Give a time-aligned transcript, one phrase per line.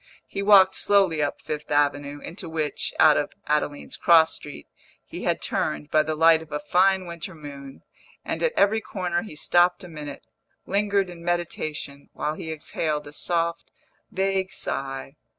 [0.25, 4.67] He walked slowly up Fifth Avenue, into which, out of Adeline's cross street,
[5.05, 7.83] he had turned, by the light of a fine winter moon;
[8.25, 10.25] and at every corner he stopped a minute,
[10.65, 13.69] lingered in meditation, while he exhaled a soft,
[14.09, 15.17] vague sigh.